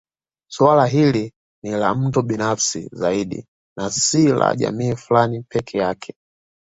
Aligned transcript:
Suala 0.51 0.85
hili 0.85 1.33
ni 1.63 1.71
la 1.71 1.95
mtu 1.95 2.21
binafsi 2.21 2.89
zaidi 2.91 3.47
na 3.77 3.91
si 3.91 4.27
la 4.27 4.55
jamii 4.55 4.95
fulani 4.95 5.41
peke 5.43 5.77
yake 5.77 6.15